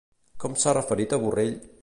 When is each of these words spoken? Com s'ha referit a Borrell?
Com 0.43 0.55
s'ha 0.63 0.73
referit 0.79 1.15
a 1.19 1.21
Borrell? 1.27 1.57